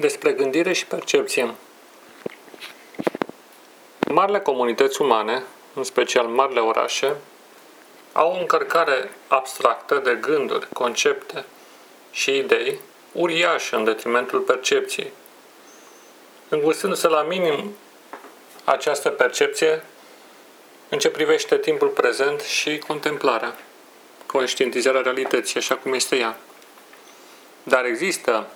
[0.00, 1.54] Despre gândire și percepție.
[4.08, 5.42] Marile comunități umane,
[5.74, 7.16] în special marile orașe,
[8.12, 11.44] au o încărcare abstractă de gânduri, concepte
[12.10, 12.80] și idei
[13.12, 15.12] uriașă în detrimentul percepției.
[16.48, 17.76] Îngustându-se la minim
[18.64, 19.82] această percepție
[20.88, 23.56] în ce privește timpul prezent și contemplarea,
[24.26, 26.38] conștientizarea realității așa cum este ea.
[27.62, 28.46] Dar există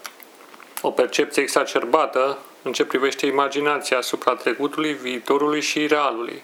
[0.85, 6.43] o percepție exacerbată în ce privește imaginația asupra trecutului, viitorului și realului,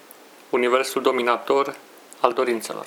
[0.51, 1.77] universul dominator
[2.21, 2.87] al dorințelor.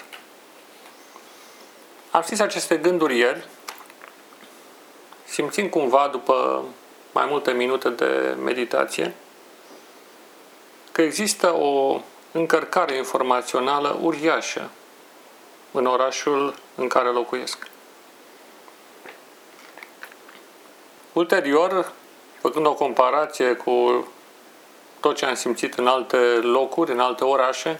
[2.11, 3.47] Am scris aceste gânduri ieri,
[5.23, 6.63] simțind cumva după
[7.11, 9.13] mai multe minute de meditație,
[10.91, 14.69] că există o încărcare informațională uriașă
[15.71, 17.70] în orașul în care locuiesc.
[21.13, 21.91] Ulterior,
[22.39, 24.07] făcând o comparație cu
[24.99, 27.79] tot ce am simțit în alte locuri, în alte orașe,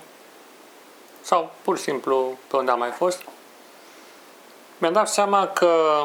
[1.22, 3.22] sau pur și simplu pe unde am mai fost,
[4.78, 6.04] mi-am dat seama că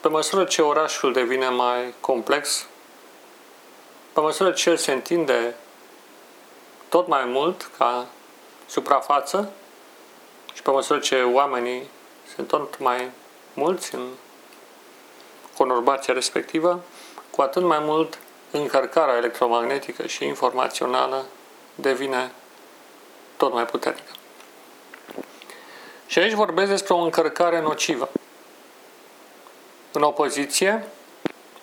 [0.00, 2.66] pe măsură ce orașul devine mai complex,
[4.12, 5.54] pe măsură ce el se întinde
[6.88, 8.06] tot mai mult ca
[8.66, 9.52] suprafață
[10.54, 11.88] și pe măsură ce oamenii
[12.34, 13.10] sunt tot mai
[13.54, 14.08] mulți în
[15.56, 16.82] conurbația respectivă,
[17.30, 18.18] cu atât mai mult
[18.50, 21.24] încărcarea electromagnetică și informațională
[21.74, 22.32] devine
[23.36, 24.12] tot mai puternică.
[26.06, 28.08] Și aici vorbesc despre o încărcare nocivă.
[29.92, 30.84] În opoziție,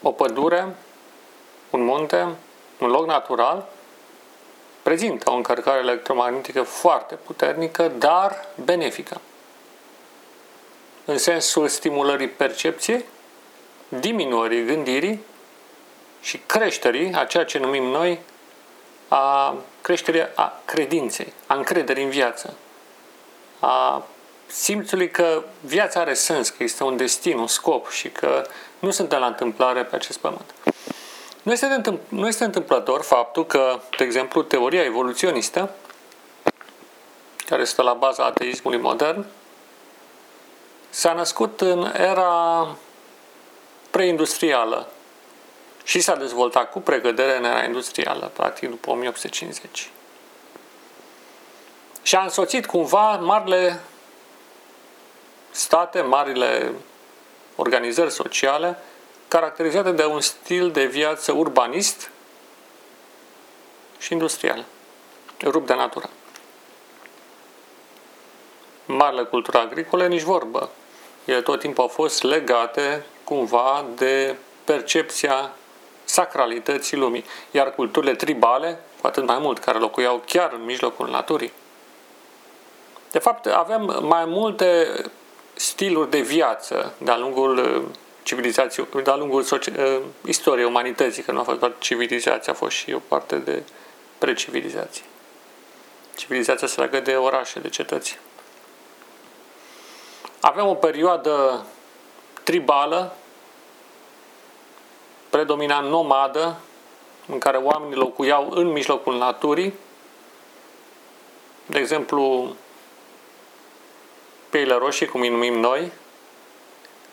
[0.01, 0.75] o pădure,
[1.69, 2.27] un munte,
[2.79, 3.67] un loc natural,
[4.81, 9.21] prezintă o încărcare electromagnetică foarte puternică, dar benefică.
[11.05, 13.05] În sensul stimulării percepției,
[13.89, 15.19] diminuării gândirii
[16.21, 18.19] și creșterii a ceea ce numim noi
[19.07, 22.53] a creșterii a credinței, a încrederii în viață,
[23.59, 24.03] a
[24.47, 28.45] simțului că viața are sens, că este un destin, un scop și că
[28.79, 30.53] nu suntem la întâmplare pe acest pământ.
[31.41, 35.69] Nu este, nu este întâmplător faptul că, de exemplu, teoria evoluționistă,
[37.45, 39.25] care stă la baza ateismului modern,
[40.89, 42.67] s-a născut în era
[43.91, 44.87] preindustrială
[45.83, 49.89] și s-a dezvoltat cu pregădere în era industrială, practic după 1850.
[52.01, 53.79] Și a însoțit cumva marile
[55.51, 56.73] state, marile
[57.55, 58.77] organizări sociale,
[59.27, 62.11] caracterizate de un stil de viață urbanist
[63.97, 64.65] și industrial,
[65.43, 66.09] rupt de natură.
[68.85, 70.69] Marile culturi agricole, nici vorbă.
[71.25, 75.51] Ele tot timpul au fost legate cumva de percepția
[76.03, 77.25] sacralității lumii.
[77.51, 81.51] Iar culturile tribale, cu atât mai mult, care locuiau chiar în mijlocul naturii.
[83.11, 84.87] De fapt, avem mai multe
[85.53, 87.83] stiluri de viață de-a lungul uh,
[88.23, 92.75] civilizației, de-a lungul soci- uh, istoriei umanității, că nu a fost doar civilizația, a fost
[92.75, 93.63] și o parte de
[94.17, 95.03] precivilizație.
[96.15, 98.17] Civilizația se leagă de orașe, de cetăți.
[100.39, 101.65] Avem o perioadă
[102.49, 103.15] tribală,
[105.29, 106.59] predominant nomadă,
[107.27, 109.73] în care oamenii locuiau în mijlocul naturii.
[111.65, 112.55] De exemplu,
[114.49, 115.91] peile roșii, cum îi numim noi,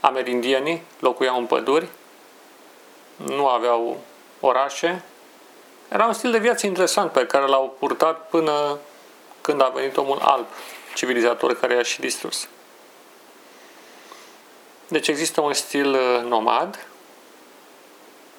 [0.00, 1.88] amerindienii locuiau în păduri,
[3.16, 3.98] nu aveau
[4.40, 5.04] orașe.
[5.88, 8.78] Era un stil de viață interesant pe care l-au purtat până
[9.40, 10.46] când a venit omul alb,
[10.94, 12.48] civilizator care i-a și distrus.
[14.88, 16.86] Deci există un stil uh, nomad,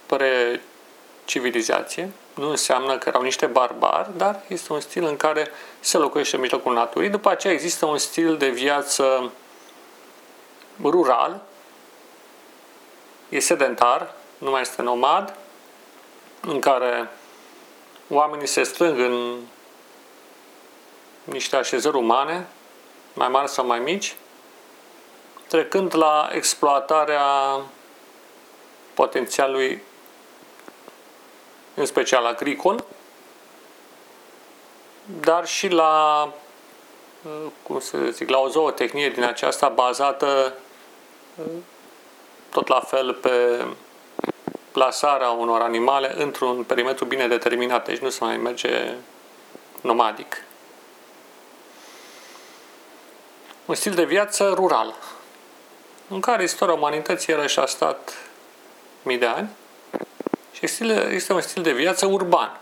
[0.06, 6.35] pre-civilizație, nu înseamnă că erau niște barbari, dar este un stil în care se locuiește
[6.35, 7.09] în mijlocul naturii.
[7.09, 9.31] După aceea există un stil de viață
[10.81, 11.41] rural,
[13.29, 15.35] e sedentar, nu mai este nomad,
[16.41, 17.09] în care
[18.09, 19.35] oamenii se strâng în
[21.23, 22.47] niște așezări umane,
[23.14, 24.16] mai mari sau mai mici,
[25.47, 27.61] trecând la exploatarea
[28.94, 29.82] potențialului
[31.73, 32.85] în special agricol,
[35.05, 36.29] dar și la,
[37.64, 40.53] cum să zic, la o zootehnie din aceasta bazată
[42.50, 43.66] tot la fel pe
[44.72, 48.93] plasarea unor animale într-un perimetru bine determinat, deci nu se mai merge
[49.82, 50.43] nomadic.
[53.66, 54.96] Un stil de viață rural,
[56.09, 58.13] în care istoria umanității era și a stat
[59.01, 59.49] mii de ani,
[60.51, 62.59] Și există un stil de viață urban.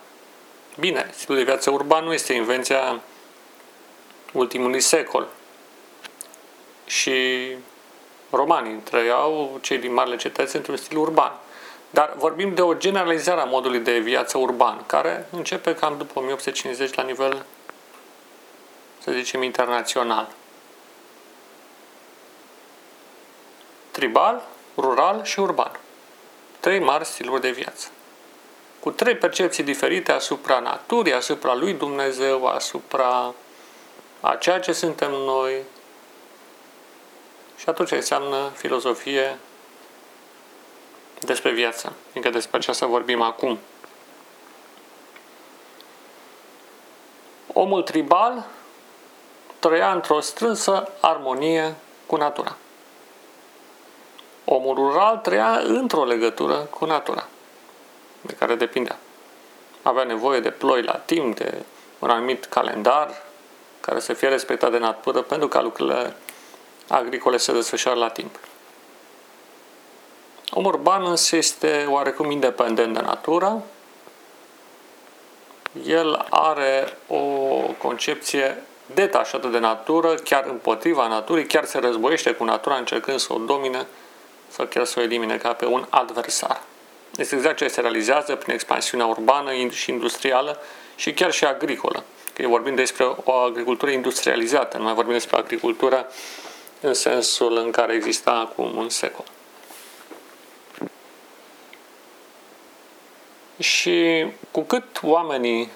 [0.80, 3.02] Bine, stilul de viață urban nu este invenția
[4.34, 5.28] ultimului secol.
[6.86, 7.48] Și
[8.30, 11.32] romanii trăiau, cei din marile cetăți, într-un stil urban.
[11.90, 16.94] Dar vorbim de o generalizare a modului de viață urban, care începe cam după 1850
[16.94, 17.46] la nivel,
[19.04, 20.28] să zicem, internațional.
[23.96, 24.42] Tribal,
[24.78, 25.80] rural și urban.
[26.60, 27.88] Trei mari stiluri de viață.
[28.80, 33.34] Cu trei percepții diferite asupra naturii, asupra lui Dumnezeu, asupra
[34.20, 35.62] a ceea ce suntem noi.
[37.58, 39.38] Și atunci înseamnă filozofie
[41.20, 43.60] despre viață, fiindcă despre aceasta vorbim acum.
[47.54, 48.46] Omul tribal
[49.60, 51.76] trăia într-o strânsă armonie
[52.06, 52.58] cu natura.
[54.56, 57.28] Omul rural trăia într-o legătură cu natura,
[58.22, 58.98] de care depindea.
[59.82, 61.64] Avea nevoie de ploi la timp, de
[62.00, 63.24] un anumit calendar
[63.80, 66.16] care să fie respectat de natură pentru ca lucrurile
[66.88, 68.36] agricole să desfășoare la timp.
[70.52, 73.64] Omul urban însă este oarecum independent de natură.
[75.86, 77.18] El are o
[77.78, 78.64] concepție
[78.94, 83.88] detașată de natură, chiar împotriva naturii, chiar se războiește cu natura încercând să o domine
[84.56, 86.62] sau chiar să o elimine ca pe un adversar.
[87.18, 90.62] Este exact ce se realizează prin expansiunea urbană și industrială
[90.96, 92.04] și chiar și agricolă.
[92.34, 96.12] Că vorbim despre o agricultură industrializată, nu mai vorbim despre agricultură
[96.82, 99.26] în sensul în care exista acum un secol.
[103.60, 105.72] Și cu cât oamenii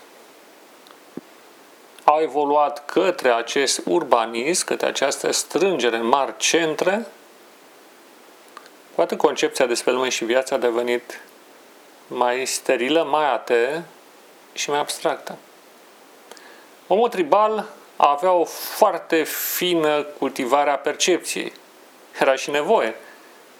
[2.03, 7.07] au evoluat către acest urbanism, către această strângere în mari centre,
[8.99, 11.19] cu atât concepția despre lume și viața a devenit
[12.07, 13.83] mai sterilă, mai atee
[14.53, 15.37] și mai abstractă.
[16.87, 17.65] Omul tribal
[17.95, 19.23] avea o foarte
[19.55, 21.53] fină cultivare a percepției.
[22.19, 22.95] Era și nevoie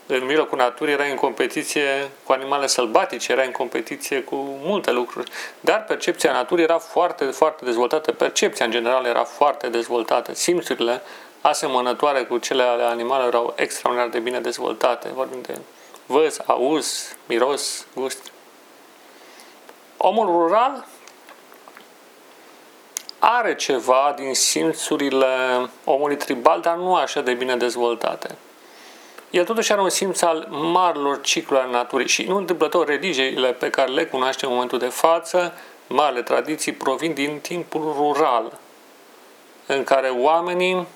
[0.06, 5.32] în mijlocul naturii era în competiție cu animale sălbatice, era în competiție cu multe lucruri.
[5.60, 8.12] Dar percepția naturii era foarte, foarte dezvoltată.
[8.12, 10.34] Percepția, în general, era foarte dezvoltată.
[10.34, 11.02] Simțurile
[11.42, 15.10] asemănătoare cu cele ale animalelor erau extraordinar de bine dezvoltate.
[15.14, 15.58] Vorbim de
[16.06, 18.32] văz, auz, miros, gust.
[19.98, 20.86] Omul rural
[23.20, 25.28] are ceva din simțurile
[25.84, 28.38] omului tribal, dar nu așa de bine dezvoltate
[29.30, 33.70] el totuși are un simț al marilor cicluri ale naturii și nu întâmplător religiile pe
[33.70, 35.54] care le cunoaște în momentul de față,
[35.88, 38.60] marile tradiții provin din timpul rural,
[39.66, 40.88] în care oamenii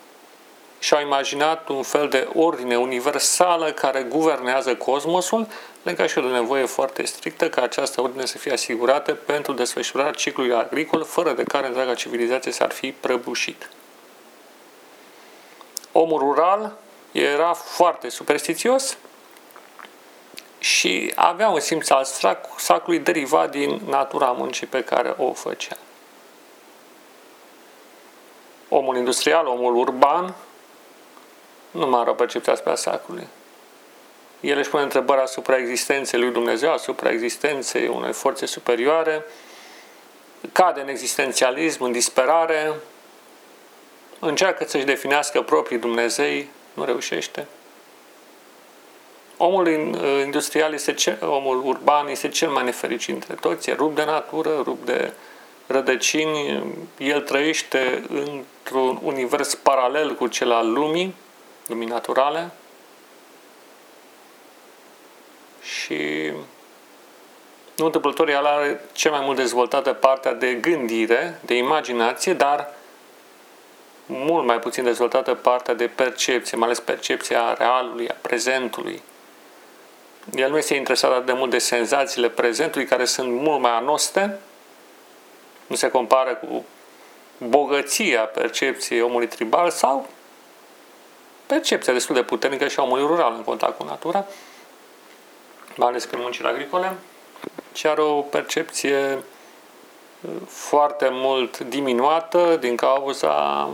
[0.83, 5.47] și-au imaginat un fel de ordine universală care guvernează cosmosul,
[5.83, 10.53] legat și de nevoie foarte strictă ca această ordine să fie asigurată pentru desfășurarea ciclului
[10.53, 13.69] agricol, fără de care întreaga civilizație s-ar fi prăbușit.
[15.91, 16.73] Omul rural
[17.11, 18.97] era foarte superstițios
[20.59, 22.05] și avea un simț al
[22.57, 25.77] sacului derivat din natura muncii pe care o făcea.
[28.69, 30.35] Omul industrial, omul urban,
[31.73, 33.27] nu mai are percepția asupra sacului.
[34.39, 39.25] El își pune întrebări asupra existenței lui Dumnezeu, asupra existenței unei forțe superioare,
[40.51, 42.73] cade în existențialism, în disperare,
[44.19, 47.47] încearcă să-și definească proprii Dumnezei nu reușește.
[49.37, 49.67] Omul
[50.23, 54.61] industrial este cel, omul urban este cel mai nefericit dintre toți, e rupt de natură,
[54.63, 55.13] rupt de
[55.67, 56.63] rădăcini,
[56.97, 61.15] el trăiește într-un univers paralel cu cel al lumii,
[61.65, 62.49] lumii naturale
[65.61, 66.31] și
[67.75, 72.73] nu întâmplător, el are cel mai mult dezvoltată partea de gândire, de imaginație, dar
[74.05, 79.01] mult mai puțin dezvoltată partea de percepție, mai ales percepția realului, a prezentului.
[80.35, 84.39] El nu este interesat atât de mult de senzațiile prezentului, care sunt mult mai anoste,
[85.67, 86.65] nu se compară cu
[87.37, 90.09] bogăția percepției omului tribal sau
[91.45, 94.25] percepția destul de puternică și a omului rural în contact cu natura,
[95.75, 96.95] mai ales prin muncile agricole,
[97.71, 99.23] ci are o percepție
[100.47, 103.69] foarte mult diminuată din cauza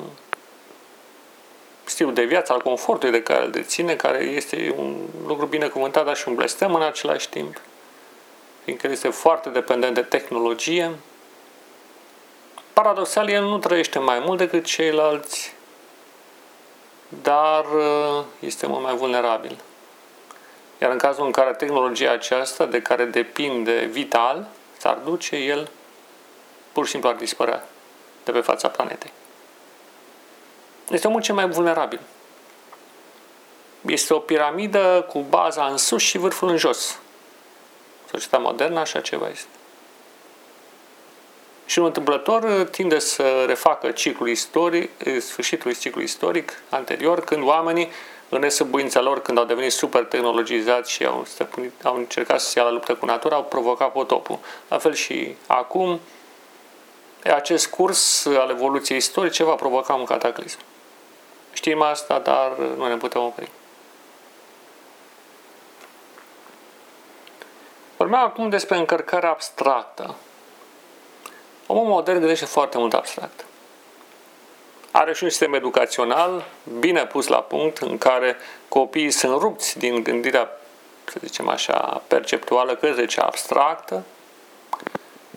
[1.83, 4.97] stilul de viață, al confortului de care îl deține, care este un
[5.27, 7.61] lucru binecuvântat, dar și un blestem în același timp,
[8.63, 10.91] fiindcă este foarte dependent de tehnologie.
[12.73, 15.53] Paradoxal, el nu trăiește mai mult decât ceilalți,
[17.23, 19.57] dar uh, este mult mai vulnerabil.
[20.81, 24.47] Iar în cazul în care tehnologia aceasta, de care depinde vital,
[24.77, 25.69] s-ar duce, el
[26.71, 27.63] pur și simplu ar dispărea
[28.23, 29.11] de pe fața planetei.
[30.89, 31.99] Este omul cel mai vulnerabil.
[33.81, 36.99] Este o piramidă cu baza în sus și vârful în jos.
[38.09, 39.58] Societatea modernă așa ceva este.
[41.69, 47.91] Și un întâmplător tinde să refacă ciclul istoric, sfârșitul ciclului istoric anterior, când oamenii,
[48.29, 52.59] în nesăbuința lor, când au devenit super tehnologizați și au, stăpânit, au încercat să se
[52.59, 54.39] ia la luptă cu natura, au provocat potopul.
[54.67, 55.99] La fel și acum,
[57.23, 60.59] acest curs al evoluției istorice va provoca un cataclism.
[61.53, 63.51] Știm asta, dar nu ne putem opri.
[67.97, 70.15] Vorbeam acum despre încărcarea abstractă.
[71.71, 73.45] Omul modern gândește foarte mult abstract.
[74.91, 76.45] Are și un sistem educațional
[76.79, 80.49] bine pus la punct în care copiii sunt rupți din gândirea,
[81.05, 84.03] să zicem așa, perceptuală către cea abstractă.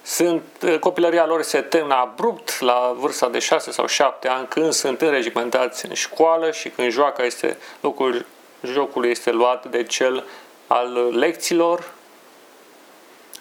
[0.02, 0.42] Sunt,
[0.80, 5.86] copilăria lor se termină abrupt la vârsta de 6 sau 7 ani când sunt înregimentați
[5.86, 8.26] în școală și când joaca este, locul
[8.62, 10.24] jocului este luat de cel
[10.66, 11.92] al lecțiilor,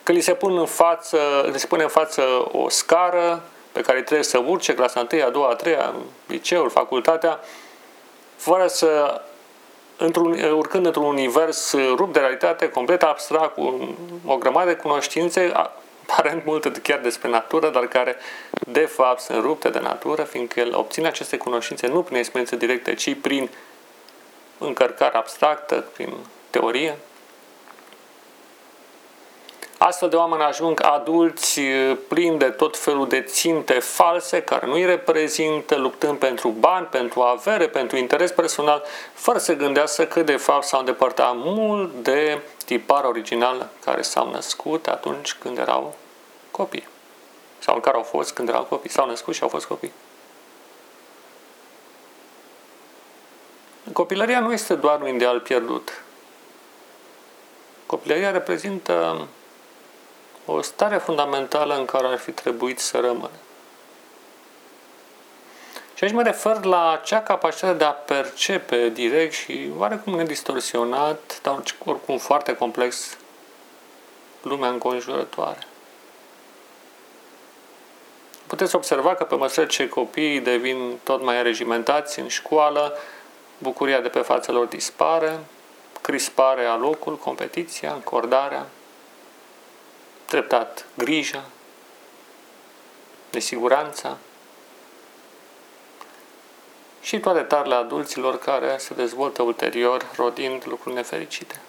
[0.03, 1.17] că li se, pun în față,
[1.51, 5.29] li se pune în față o scară pe care trebuie să urce clasa 1, a
[5.29, 5.93] doua, a treia,
[6.27, 7.39] liceul, facultatea,
[8.35, 9.21] fără să
[9.97, 15.51] într-un, urcând într-un univers rupt de realitate, complet abstract, cu o grămadă de cunoștințe,
[16.11, 18.15] aparent multe chiar despre natură, dar care
[18.67, 22.93] de fapt sunt rupte de natură, fiindcă el obține aceste cunoștințe nu prin experiență directă,
[22.93, 23.49] ci prin
[24.57, 26.13] încărcare abstractă, prin
[26.49, 26.97] teorie.
[29.83, 34.73] Astfel de oameni ajung adulți eh, plini de tot felul de ținte false care nu
[34.73, 38.83] îi reprezintă, luptând pentru bani, pentru avere, pentru interes personal,
[39.13, 44.87] fără să gândească că de fapt s-au îndepărtat mult de tipar original care s-au născut
[44.87, 45.95] atunci când erau
[46.51, 46.87] copii.
[47.59, 48.89] Sau în care au fost când erau copii.
[48.89, 49.91] S-au născut și au fost copii.
[53.93, 56.03] Copilăria nu este doar un ideal pierdut.
[57.85, 59.27] Copilăria reprezintă
[60.51, 63.39] o stare fundamentală în care ar fi trebuit să rămână.
[65.93, 71.63] Și aici mă refer la acea capacitate de a percepe direct și oarecum nedistorsionat, dar
[71.85, 73.17] oricum foarte complex,
[74.41, 75.67] lumea înconjurătoare.
[78.47, 82.97] Puteți observa că pe măsură ce copiii devin tot mai regimentați în școală,
[83.57, 85.39] bucuria de pe fața lor dispare,
[86.01, 88.65] crispare a locul, competiția, încordarea,
[90.31, 91.43] treptat grija,
[93.31, 94.17] nesiguranța
[97.01, 101.59] și toate tarele adulților care se dezvoltă ulterior rodind lucruri nefericite.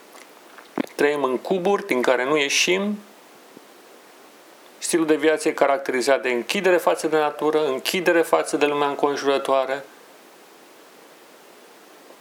[0.95, 2.99] Trăim în cuburi din care nu ieșim,
[4.79, 9.85] stilul de viață e caracterizat de închidere față de natură, închidere față de lumea înconjurătoare,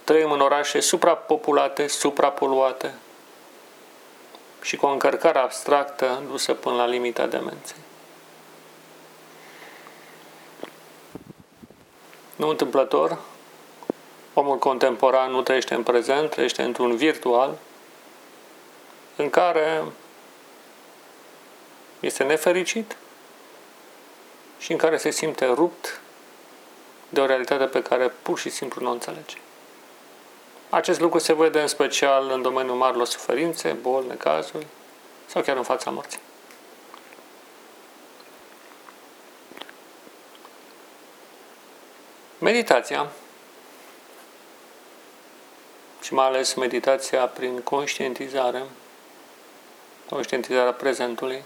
[0.04, 2.94] trăim în orașe suprapopulate, suprapoluate,
[4.62, 7.76] și cu o încărcare abstractă dusă până la limita demenței.
[12.36, 13.18] Nu întâmplător,
[14.34, 17.58] omul contemporan nu trăiește în prezent, trăiește într-un virtual
[19.16, 19.84] în care
[22.00, 22.96] este nefericit
[24.58, 26.00] și în care se simte rupt
[27.08, 29.36] de o realitate pe care pur și simplu nu o înțelege.
[30.74, 34.66] Acest lucru se vede în special în domeniul marilor suferințe, boli, necazuri
[35.26, 36.18] sau chiar în fața morții.
[42.38, 43.10] Meditația
[46.02, 48.62] și mai ales meditația prin conștientizare,
[50.08, 51.42] conștientizarea prezentului,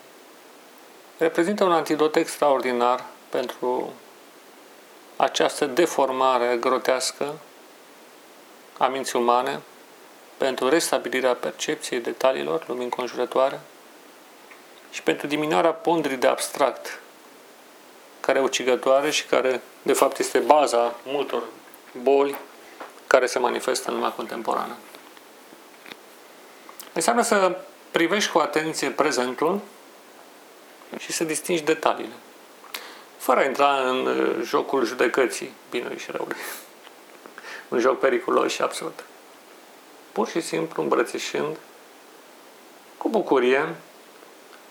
[1.19, 3.93] reprezintă un antidot extraordinar pentru
[5.17, 7.35] această deformare grotească
[8.79, 9.61] a minții umane
[10.37, 13.61] pentru restabilirea percepției detaliilor lumii înconjurătoare
[14.91, 17.01] și pentru diminuarea ponderii de abstract
[18.21, 21.43] care e ucigătoare și care de fapt este baza multor
[22.03, 22.37] boli
[23.07, 24.77] care se manifestă în lumea contemporană.
[26.93, 27.59] Înseamnă să
[27.91, 29.61] privești cu atenție prezentul
[30.99, 32.15] și să distingi detaliile,
[33.17, 36.37] fără a intra în uh, jocul judecății binului și răului
[37.69, 39.05] un joc periculos și absurd.
[40.13, 41.57] Pur și simplu îmbrățișând
[42.99, 43.75] cu bucurie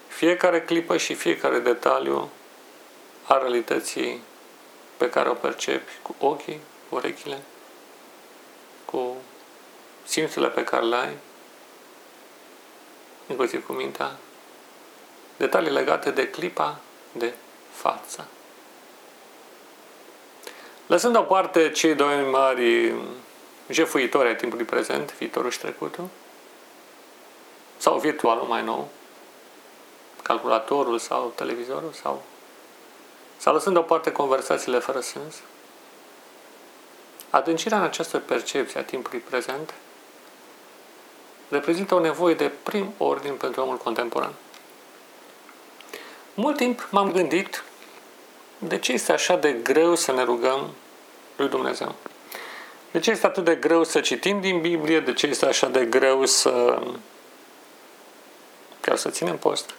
[0.08, 2.30] fiecare clipă și fiecare detaliu
[3.28, 4.22] a realității
[4.98, 6.60] pe care o percepi cu ochii,
[6.90, 7.42] cu urechile,
[8.86, 9.16] cu
[10.06, 11.18] simțurile pe care le ai
[13.28, 14.16] inclusiv cu mintea,
[15.38, 16.80] detalii legate de clipa
[17.12, 17.34] de
[17.72, 18.28] față.
[20.88, 22.94] Lăsând deoparte cei doi mari
[23.70, 26.08] jefuitori ai timpului prezent, viitorul și trecutul,
[27.78, 28.90] sau virtualul mai nou,
[30.22, 32.24] calculatorul sau televizorul, sau,
[33.38, 35.36] sau lăsând deoparte conversațiile fără sens,
[37.30, 39.74] adâncirea în această percepție a timpului prezent
[41.50, 44.34] reprezintă o nevoie de prim ordin pentru omul contemporan.
[46.34, 47.64] Mult timp m-am gândit
[48.58, 50.70] de ce este așa de greu să ne rugăm
[51.36, 51.96] lui Dumnezeu.
[52.92, 55.00] De ce este atât de greu să citim din Biblie?
[55.00, 56.82] De ce este așa de greu să
[58.82, 59.74] chiar să ținem post?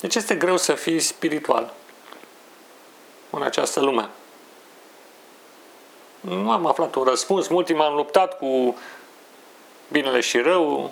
[0.00, 1.74] De ce este greu să fii spiritual
[3.30, 4.08] în această lume?
[6.20, 7.46] Nu am aflat un răspuns.
[7.46, 8.76] Mult timp am luptat cu
[9.88, 10.90] binele și rău,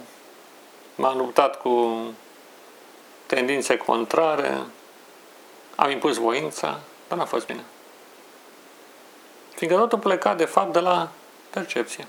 [0.95, 2.03] m-am luptat cu
[3.27, 4.61] tendințe contrare,
[5.77, 7.65] am impus voința, dar n-a fost bine.
[9.55, 11.09] Fiindcă totul pleca, de fapt, de la
[11.51, 12.07] percepție.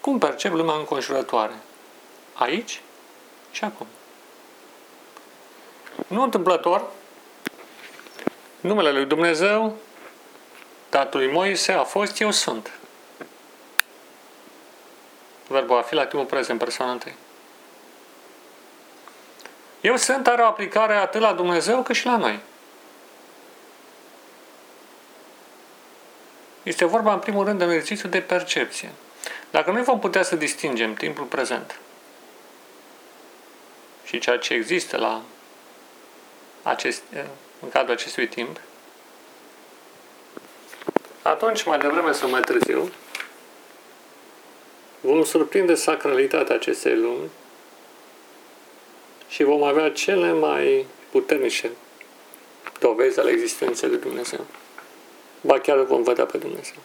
[0.00, 1.54] Cum percep lumea înconjurătoare?
[2.34, 2.80] Aici
[3.50, 3.86] și acum.
[6.06, 6.84] Nu întâmplător,
[8.60, 9.76] numele lui Dumnezeu,
[10.88, 12.78] tatălui Moise, a fost Eu sunt.
[15.48, 17.14] Verbul a fi la timpul prezent, persoana întâi.
[19.84, 22.40] Eu sunt are o aplicare atât la Dumnezeu cât și la noi.
[26.62, 28.90] Este vorba, în primul rând, de un exercițiu de percepție.
[29.50, 31.78] Dacă noi vom putea să distingem timpul prezent
[34.04, 35.22] și ceea ce există la
[36.62, 37.02] acest,
[37.60, 38.60] în cadrul acestui timp,
[41.22, 42.92] atunci, mai devreme sau mai târziu,
[45.00, 47.30] vom surprinde sacralitatea acestei lumi
[49.34, 51.70] și vom avea cele mai puternice
[52.78, 54.46] dovezi ale existenței lui Dumnezeu.
[55.40, 56.76] Ba chiar vom vedea pe Dumnezeu.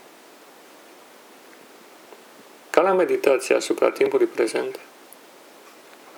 [2.69, 4.79] Ca la meditație asupra timpului prezent,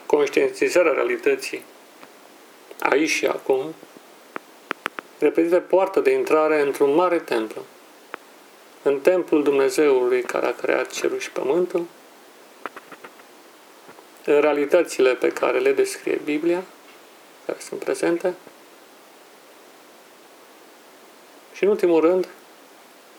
[0.05, 1.63] conștientizarea realității
[2.79, 3.73] aici și acum
[5.19, 7.61] reprezintă poartă de intrare într-un mare templu.
[8.81, 12.00] În templul Dumnezeului care a creat cerul și pământul, în
[14.23, 16.63] realitățile pe care le descrie Biblia,
[17.45, 18.33] care sunt prezente,
[21.53, 22.27] și în ultimul rând,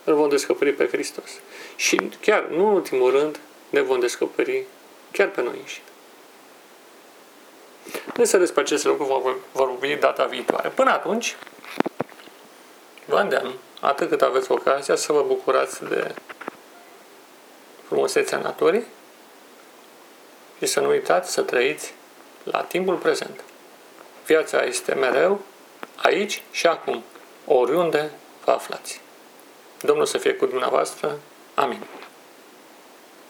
[0.03, 1.29] îl vom descoperi pe Hristos.
[1.75, 3.39] Și chiar, nu în ultimul rând,
[3.69, 4.63] ne vom descoperi
[5.11, 5.85] chiar pe noi înșine.
[8.13, 10.69] Însă despre acest lucru vom vorbi data viitoare.
[10.69, 11.35] Până atunci,
[13.05, 16.13] vă îndemn, atât cât aveți ocazia, să vă bucurați de
[17.87, 18.85] frumusețea naturii
[20.65, 21.93] și să nu uitați să trăiți
[22.43, 23.43] la timpul prezent.
[24.25, 25.41] Viața este mereu
[25.95, 27.03] aici și acum,
[27.45, 28.11] oriunde
[28.45, 29.01] vă aflați.
[29.81, 31.19] Domnul să fie cu dumneavoastră.
[31.53, 31.79] Amin.